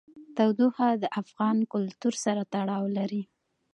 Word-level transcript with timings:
تودوخه 0.35 0.87
د 1.03 1.05
افغان 1.21 1.57
کلتور 1.73 2.13
سره 2.25 2.41
تړاو 2.53 2.85
لري. 2.97 3.23